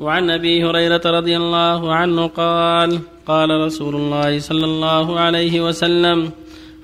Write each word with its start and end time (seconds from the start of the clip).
وعن 0.00 0.30
أبي 0.30 0.64
هريرة 0.64 1.00
رضي 1.06 1.36
الله 1.36 1.94
عنه 1.94 2.26
قال 2.26 3.00
قال 3.26 3.50
رسول 3.50 3.96
الله 3.96 4.38
صلى 4.38 4.64
الله 4.64 5.20
عليه 5.20 5.60
وسلم 5.60 6.30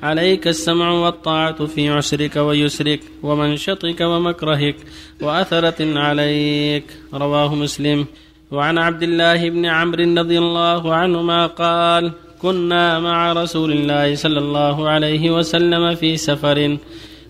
عليك 0.02 0.48
السمع 0.48 0.90
والطاعة 0.90 1.66
في 1.66 1.88
عسرك 1.88 2.36
ويسرك 2.36 3.00
ومنشطك 3.22 4.00
ومكرهك 4.00 4.76
وأثرة 5.22 5.98
عليك. 5.98 6.84
رواه 7.14 7.54
مسلم. 7.54 8.06
وعن 8.50 8.78
عبد 8.78 9.02
الله 9.02 9.48
بن 9.48 9.66
عمرو 9.66 10.14
رضي 10.14 10.38
الله 10.38 10.94
عنهما 10.94 11.46
قال 11.46 12.12
كنا 12.42 13.00
مع 13.00 13.32
رسول 13.32 13.72
الله 13.72 14.14
صلى 14.14 14.38
الله 14.38 14.88
عليه 14.88 15.30
وسلم 15.30 15.94
في 15.94 16.16
سفر 16.16 16.76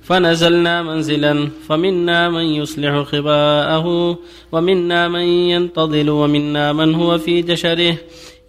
فنزلنا 0.05 0.83
منزلا 0.83 1.49
فمنا 1.69 2.31
من 2.31 2.45
يصلح 2.61 3.03
خباءه 3.03 4.19
ومنا 4.53 5.09
من 5.09 5.27
ينتظل 5.53 6.11
ومنا 6.11 6.73
من 6.73 6.95
هو 6.95 7.19
في 7.19 7.43
جشره. 7.43 7.97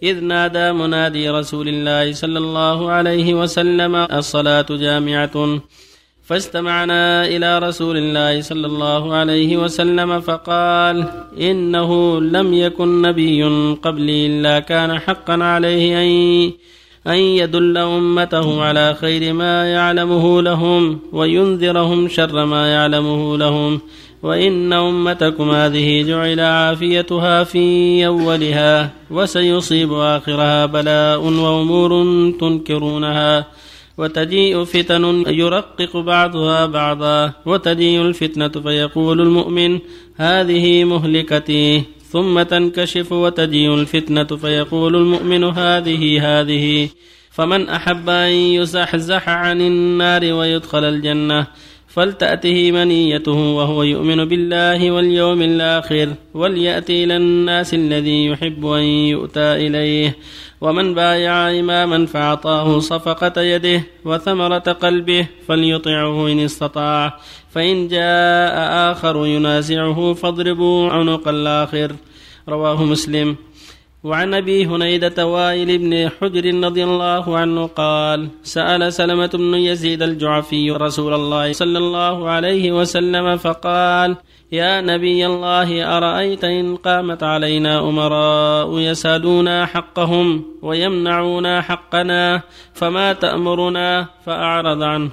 إذ 0.02 0.20
نادى 0.20 0.72
منادي 0.72 1.30
رسول 1.30 1.68
الله 1.68 2.12
صلى 2.12 2.38
الله 2.38 2.90
عليه 2.90 3.34
وسلم 3.34 3.96
الصلاة 3.96 4.66
جامعة. 4.70 5.60
فاستمعنا 6.26 7.24
إلى 7.26 7.58
رسول 7.58 7.96
الله 7.96 8.40
صلى 8.40 8.66
الله 8.66 9.14
عليه 9.14 9.56
وسلم 9.56 10.20
فقال 10.20 11.04
إنه 11.40 12.20
لم 12.20 12.54
يكن 12.54 13.02
نبي 13.02 13.44
قبلي 13.82 14.26
إلا 14.26 14.60
كان 14.60 14.98
حقا 14.98 15.44
عليه 15.44 16.02
أن 16.02 16.52
أن 17.06 17.16
يدل 17.16 17.76
أمته 17.76 18.62
على 18.62 18.94
خير 18.94 19.32
ما 19.32 19.72
يعلمه 19.72 20.42
لهم 20.42 20.98
وينذرهم 21.12 22.08
شر 22.08 22.44
ما 22.44 22.72
يعلمه 22.72 23.36
لهم 23.36 23.80
وإن 24.22 24.72
أمتكم 24.72 25.50
هذه 25.50 26.02
جعل 26.02 26.40
عافيتها 26.40 27.44
في 27.44 28.06
أولها 28.06 28.90
وسيصيب 29.10 29.92
آخرها 29.92 30.66
بلاء 30.66 31.20
وأمور 31.20 31.90
تنكرونها 32.40 33.46
وتجيء 33.98 34.64
فتن 34.64 35.24
يرقق 35.26 35.96
بعضها 35.96 36.66
بعضا 36.66 37.32
وتجيء 37.46 38.02
الفتنة 38.02 38.48
فيقول 38.48 39.20
المؤمن 39.20 39.78
هذه 40.16 40.84
مهلكتي 40.84 41.82
ثم 42.12 42.42
تنكشف 42.42 43.12
وتجيء 43.12 43.74
الفتنة 43.74 44.24
فيقول 44.24 44.96
المؤمن 44.96 45.44
هذه 45.44 46.40
هذه. 46.40 46.88
فمن 47.30 47.68
أحب 47.68 48.08
أن 48.08 48.32
يزحزح 48.32 49.28
عن 49.28 49.60
النار 49.60 50.32
ويدخل 50.32 50.84
الجنة؟ 50.84 51.46
فلتأته 51.96 52.72
منيته 52.72 53.32
وهو 53.32 53.82
يؤمن 53.82 54.24
بالله 54.24 54.90
واليوم 54.90 55.42
الآخر 55.42 56.08
وليأتي 56.34 57.04
إلى 57.04 57.16
الناس 57.16 57.74
الذي 57.74 58.26
يحب 58.26 58.66
أن 58.66 58.82
يؤتى 58.82 59.66
إليه. 59.66 60.16
ومن 60.60 60.94
بايع 60.94 61.50
إماما 61.50 62.06
فأعطاه 62.06 62.78
صفقة 62.78 63.42
يده 63.42 63.82
وثمرة 64.04 64.58
قلبه 64.58 65.26
فليطعه 65.48 66.32
إن 66.32 66.40
استطاع. 66.40 67.20
فإن 67.50 67.88
جاء 67.88 68.54
آخر 68.92 69.26
ينازعه 69.26 70.14
فاضربوا 70.14 70.90
عنق 70.90 71.28
الآخر. 71.28 71.92
رواه 72.48 72.84
مسلم. 72.84 73.36
وعن 74.06 74.34
أبي 74.34 74.66
هنيدة 74.66 75.26
وائل 75.26 75.78
بن 75.78 76.08
حجر 76.08 76.66
رضي 76.66 76.84
الله 76.84 77.36
عنه 77.36 77.66
قال 77.66 78.28
سأل 78.42 78.92
سلمة 78.92 79.30
بن 79.34 79.54
يزيد 79.54 80.02
الجعفي 80.02 80.70
رسول 80.70 81.14
الله 81.14 81.52
صلى 81.52 81.78
الله 81.78 82.30
عليه 82.30 82.72
وسلم 82.72 83.36
فقال 83.36 84.16
يا 84.52 84.80
نبي 84.80 85.26
الله 85.26 85.96
أرأيت 85.96 86.44
إن 86.44 86.76
قامت 86.76 87.22
علينا 87.22 87.80
أمراء 87.80 88.78
يسألونا 88.78 89.66
حقهم 89.66 90.44
ويمنعونا 90.62 91.60
حقنا 91.60 92.42
فما 92.74 93.12
تأمرنا؟ 93.12 94.06
فأعرض 94.26 94.82
عنه. 94.82 95.10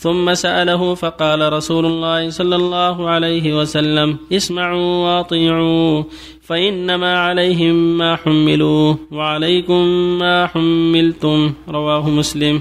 ثم 0.00 0.34
سأله 0.34 0.94
فقال 0.94 1.52
رسول 1.52 1.86
الله 1.86 2.30
صلى 2.30 2.56
الله 2.56 3.10
عليه 3.10 3.60
وسلم 3.60 4.18
اسمعوا 4.32 5.06
واطيعوا 5.06 6.04
فإنما 6.42 7.18
عليهم 7.18 7.98
ما 7.98 8.16
حملوا 8.16 8.94
وعليكم 9.12 9.84
ما 10.18 10.46
حملتم. 10.46 11.52
رواه 11.68 12.08
مسلم. 12.08 12.60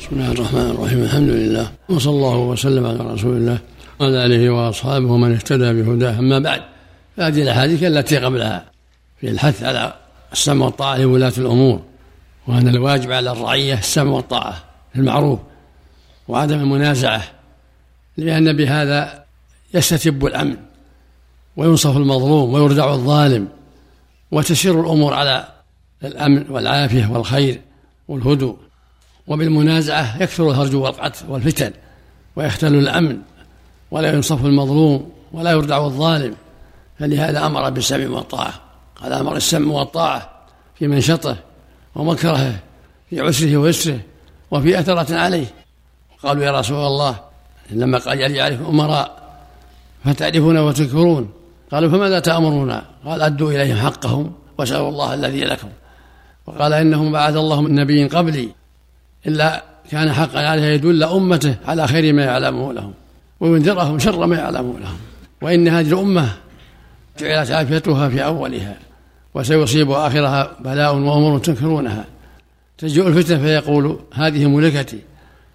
بسم 0.00 0.08
الله 0.12 0.32
الرحمن 0.32 0.70
الرحيم 0.70 1.02
الحمد 1.02 1.28
لله 1.28 1.70
وصلى 1.88 2.12
الله 2.12 2.38
وسلم 2.38 2.86
على 2.86 3.14
رسول 3.14 3.36
الله 3.36 3.58
وعلى 4.00 4.26
آله 4.26 4.50
وأصحابه 4.50 5.06
ومن 5.12 5.32
اهتدى 5.32 5.82
بهداه 5.82 6.18
أما 6.18 6.38
بعد 6.38 6.62
فهذه 7.16 7.42
الأحاديث 7.42 7.82
التي 7.82 8.16
قبلها 8.16 8.64
في 9.20 9.30
الحث 9.30 9.62
على 9.62 9.94
السمع 10.32 10.64
والطاعة 10.64 10.98
لولاة 10.98 11.32
الأمور 11.38 11.80
وأن 12.48 12.68
الواجب 12.68 13.12
على 13.12 13.32
الرعية 13.32 13.78
السمع 13.78 14.12
والطاعة 14.12 14.54
المعروف. 14.96 15.38
وعدم 16.30 16.60
المنازعة 16.60 17.22
لأن 18.16 18.56
بهذا 18.56 19.24
يستتب 19.74 20.26
الأمن 20.26 20.56
وينصف 21.56 21.96
المظلوم 21.96 22.54
ويردع 22.54 22.92
الظالم 22.92 23.48
وتسير 24.30 24.80
الأمور 24.80 25.14
على 25.14 25.48
الأمن 26.04 26.50
والعافية 26.50 27.06
والخير 27.06 27.60
والهدوء. 28.08 28.56
وبالمنازعة 29.26 30.22
يكثر 30.22 30.50
الهرج 30.50 30.74
والقتل 30.74 31.26
والفتن 31.28 31.72
ويختل 32.36 32.74
الأمن 32.74 33.18
ولا 33.90 34.12
ينصف 34.12 34.44
المظلوم 34.44 35.12
ولا 35.32 35.50
يردع 35.50 35.84
الظالم. 35.84 36.36
فلهذا 36.98 37.46
أمر 37.46 37.70
بالسمع 37.70 38.08
والطاعة. 38.08 38.54
قال 38.96 39.12
أمر 39.12 39.36
السمع 39.36 39.74
والطاعة 39.74 40.30
في 40.78 40.88
منشطه 40.88 41.36
ومكرهه 41.94 42.58
في 43.10 43.20
عسره 43.20 43.56
ويسره 43.56 44.00
وفي 44.50 44.80
أثرة 44.80 45.16
عليه. 45.16 45.46
قالوا 46.22 46.44
يا 46.44 46.58
رسول 46.58 46.86
الله 46.86 47.16
لما 47.70 47.98
قال 47.98 48.20
يعرف 48.20 48.68
أمراء 48.68 49.20
فتعرفون 50.04 50.58
وتذكرون؟ 50.58 51.30
قالوا 51.72 51.90
فماذا 51.90 52.18
تأمرون؟ 52.18 52.80
قال 53.04 53.22
أدوا 53.22 53.52
إليهم 53.52 53.76
حقهم 53.76 54.32
واسألوا 54.58 54.88
الله 54.88 55.14
الذي 55.14 55.40
لكم. 55.40 55.68
وقال 56.46 56.72
إنه 56.72 57.10
بعث 57.10 57.36
الله 57.36 57.60
من 57.60 57.74
نبي 57.74 58.06
قبلي 58.06 58.48
إلا 59.26 59.64
كان 59.90 60.12
حقا 60.12 60.46
عليه 60.48 60.62
يدل 60.62 61.02
أمته 61.02 61.56
على 61.66 61.86
خير 61.86 62.12
ما 62.12 62.24
يعلمه 62.24 62.72
لهم 62.72 62.94
وينذرهم 63.40 63.98
شر 63.98 64.26
ما 64.26 64.36
يعلمه 64.36 64.78
لهم. 64.78 64.98
وإن 65.42 65.68
هذه 65.68 65.88
الأمة 65.88 66.28
جعلت 67.20 67.50
عافيتها 67.50 68.08
في 68.08 68.24
أولها 68.24 68.76
وسيصيب 69.34 69.90
آخرها 69.90 70.50
بلاء 70.60 70.94
وأمور 70.94 71.38
تنكرونها. 71.38 72.04
تجيء 72.78 73.08
الفتنة 73.08 73.38
فيقول 73.38 73.98
هذه 74.14 74.46
ملكتي. 74.46 74.98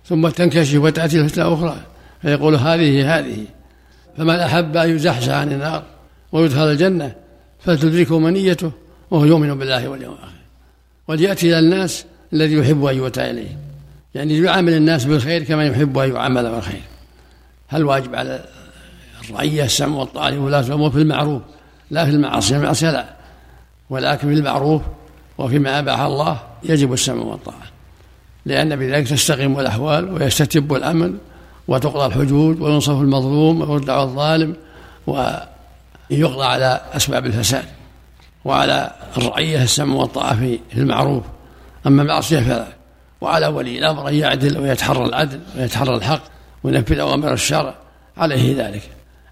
ثم 0.05 0.29
تنكشف 0.29 0.79
وتأتي 0.79 1.21
الفتنة 1.21 1.53
أخرى 1.53 1.77
فيقول 2.21 2.55
هذه 2.55 3.17
هذه. 3.17 3.45
فمن 4.17 4.35
أحب 4.35 4.77
أن 4.77 4.89
يزحزح 4.89 5.33
عن 5.33 5.51
النار 5.51 5.83
ويدخل 6.31 6.71
الجنة 6.71 7.15
فلتدركه 7.59 8.19
منيته 8.19 8.71
وهو 9.11 9.25
يؤمن 9.25 9.57
بالله 9.57 9.87
واليوم 9.87 10.13
الآخر. 10.13 10.31
وليأتي 11.07 11.49
إلى 11.49 11.59
الناس 11.59 12.05
الذي 12.33 12.53
يحب 12.53 12.85
أن 12.85 12.97
يؤتى 12.97 13.31
إليه. 13.31 13.57
يعني 14.15 14.37
يعامل 14.37 14.73
الناس 14.73 15.05
بالخير 15.05 15.43
كما 15.43 15.65
يحب 15.65 15.97
أن 15.97 16.15
يعامل 16.15 16.51
بالخير 16.51 16.81
هل 17.67 17.83
واجب 17.83 18.15
على 18.15 18.45
الرعية 19.29 19.63
السمع 19.63 19.97
والطاعة 19.97 20.29
لولاة 20.29 20.59
الأمور؟ 20.59 20.91
في 20.91 20.97
المعروف. 20.97 21.41
لا 21.91 22.05
في 22.05 22.11
المعاصي. 22.11 22.55
المعصية 22.55 22.91
لا. 22.91 23.05
ولكن 23.89 24.27
في 24.27 24.33
المعروف 24.33 24.81
وفيما 25.37 25.79
أباح 25.79 25.99
الله 25.99 26.39
يجب 26.63 26.93
السمع 26.93 27.23
والطاعة. 27.23 27.74
لأن 28.45 28.75
بذلك 28.75 29.07
تستقيم 29.07 29.59
الأحوال 29.59 30.13
ويستتب 30.13 30.73
الأمن 30.73 31.17
وتقضى 31.67 32.05
الحدود 32.05 32.61
وينصف 32.61 33.01
المظلوم 33.01 33.61
ويردع 33.61 34.03
الظالم 34.03 34.55
ويقضى 35.07 36.45
على 36.45 36.81
أسباب 36.93 37.25
الفساد 37.25 37.65
وعلى 38.45 38.91
الرعية 39.17 39.63
السمع 39.63 39.95
والطاعة 39.95 40.35
في 40.35 40.59
المعروف. 40.77 41.23
أما 41.87 42.01
المعصية 42.01 42.39
فلا. 42.39 42.67
وعلى 43.21 43.47
ولي 43.47 43.79
الأمر 43.79 44.09
أن 44.09 44.15
يعدل 44.15 44.57
ويتحرى 44.57 45.05
العدل 45.05 45.39
ويتحرى 45.57 45.95
الحق 45.95 46.21
وينفذ 46.63 46.99
أوامر 46.99 47.33
الشرع. 47.33 47.73
عليه 48.17 48.65
ذلك. 48.67 48.81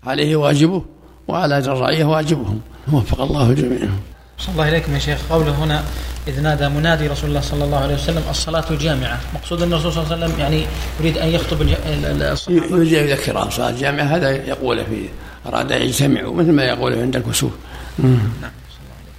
عليه 0.03 0.35
واجبه 0.35 0.85
وعلى 1.27 1.57
الرعية 1.57 2.05
واجبهم. 2.05 2.61
وفق 2.93 3.21
الله 3.21 3.53
جميعهم. 3.53 3.99
صلى 4.37 4.53
الله 4.53 4.69
إليكم 4.69 4.93
يا 4.93 4.99
شيخ. 4.99 5.19
قوله 5.29 5.63
هنا 5.63 5.83
إذ 6.27 6.41
نادى 6.41 6.69
منادي 6.69 7.07
رسول 7.07 7.29
الله 7.29 7.41
صلى 7.41 7.63
الله 7.63 7.77
عليه 7.77 7.95
وسلم 7.95 8.23
الصلاة 8.29 8.65
جامعة. 8.71 9.19
مقصود 9.33 9.61
أن 9.61 9.73
الرسول 9.73 9.91
صلى 9.91 10.03
الله 10.03 10.13
عليه 10.13 10.25
وسلم 10.25 10.39
يعني 10.39 10.65
يريد 10.99 11.17
أن 11.17 11.27
يخطب 11.27 11.61
الصحابة 11.61 12.75
يريد 12.75 12.93
أن 12.93 13.07
يذكرهم 13.07 13.49
صلاة 13.49 13.71
جامعة 13.71 14.03
هذا 14.03 14.31
يقول 14.31 14.85
فيه 14.85 15.07
أراد 15.45 15.71
أن 15.71 15.81
يجتمعوا 15.81 16.35
مثل 16.35 16.51
ما 16.51 16.63
يقول 16.63 16.99
عند 16.99 17.15
الكسوف. 17.15 17.51
نعم 17.97 18.51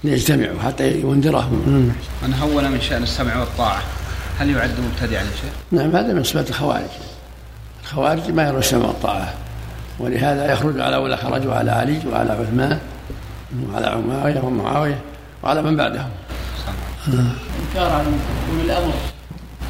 ليجتمعوا 0.05 0.61
حتى 0.63 0.91
ينذرهم. 1.01 1.93
من 2.23 2.35
هون 2.35 2.71
من 2.71 2.81
شأن 2.81 3.03
السمع 3.03 3.41
والطاعة. 3.41 3.83
هل 4.39 4.51
يعد 4.51 4.71
مبتدعا 4.81 5.23
يا 5.23 5.31
شيخ؟ 5.43 5.53
نعم 5.73 5.97
هذا 5.97 6.13
من 6.13 6.25
صفات 6.25 6.51
الخوارج. 6.51 6.91
الخوارج 7.83 8.31
ما 8.31 8.49
يرون 8.49 8.59
السمع 8.59 8.87
والطاعة. 8.87 9.35
ولهذا 9.99 10.53
يخرج 10.53 10.81
على 10.81 10.97
ولا 10.97 11.17
خرجوا 11.17 11.55
على 11.55 11.71
علي 11.71 12.01
وعلى 12.13 12.33
عثمان 12.33 12.79
وعلى 13.73 13.97
معاوية 14.09 14.41
ومعاوية 14.41 14.99
وعلى 15.43 15.63
من 15.63 15.77
بعدهم. 15.77 16.09
إنكار 17.09 17.93
على 17.93 18.07
أولي 18.51 18.63
الأمر 18.65 18.93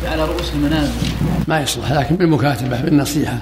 على 0.04 0.24
رؤوس 0.24 0.52
المنابر 0.54 0.88
ما 1.48 1.60
يصلح 1.60 1.92
لكن 1.92 2.16
بالمكاتبة 2.16 2.80
بالنصيحة 2.80 3.38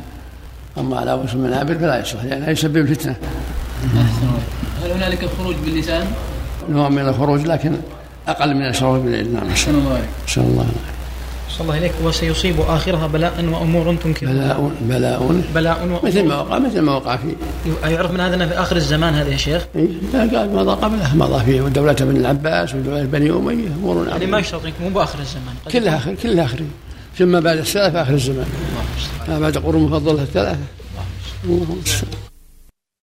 أما 0.79 0.99
على 0.99 1.15
رؤوس 1.15 1.35
المنابر 1.35 1.75
فلا 1.75 2.01
يصلح 2.01 2.25
لأنه 2.25 2.49
يسبب 2.49 2.87
الله. 2.87 3.17
هل 4.85 4.91
هنالك 4.91 5.29
خروج 5.39 5.55
باللسان؟ 5.65 6.07
نوع 6.69 6.89
من 6.89 7.09
الخروج 7.09 7.47
لكن 7.47 7.77
أقل 8.29 8.55
من 8.55 8.69
الشرور 8.69 8.99
بالإذن 8.99 9.35
نعم 9.35 9.51
الله. 9.75 10.01
نسأل 10.29 10.45
الله. 10.45 10.67
صلى 11.51 11.61
الله 11.61 11.79
إليك 11.79 11.93
وسيصيب 12.05 12.61
آخرها 12.61 13.07
بلاء 13.07 13.45
وأمور 13.45 13.97
تنكر. 13.97 14.27
بلاء 14.27 14.71
بلاء. 14.81 15.43
بلاء 15.55 16.01
مثل 16.03 16.23
ما 16.25 16.37
وأمور 16.37 16.49
وقع 16.49 16.59
مثل 16.59 16.81
ما 16.81 16.95
وقع 16.95 17.17
في 17.17 17.35
يعرف 17.85 18.11
من 18.11 18.21
هذا 18.21 18.35
أنه 18.35 18.47
في 18.47 18.55
آخر 18.55 18.77
الزمان 18.77 19.15
هذا 19.15 19.31
يا 19.31 19.37
شيخ؟ 19.37 19.67
إيه، 19.77 19.89
لا 20.13 20.21
قال 20.21 20.55
مضى 20.55 20.71
قبله 20.71 21.17
مضى 21.17 21.45
فيه 21.45 21.61
دولة 21.61 21.93
بن 21.93 22.17
العباس 22.17 22.75
ودولة 22.75 23.05
بني 23.05 23.31
أمية 23.31 23.67
أمور 23.67 24.09
يعني 24.09 24.27
ما 24.27 24.39
يشترط 24.39 24.63
مو 24.81 24.89
بآخر 24.89 25.19
الزمان 25.19 25.55
كلها 25.73 25.97
آخر 25.97 26.15
كلها 26.15 26.45
آخر. 26.45 26.61
ثم 27.19 27.41
بعد 27.41 27.59
السلف 27.59 27.97
آخر 27.97 28.15
الزمان. 28.15 28.47
ما 29.29 29.39
بعد 29.39 29.57
قرون 29.57 29.83
مفضلة 29.83 30.23
الثلاثة. 30.23 30.59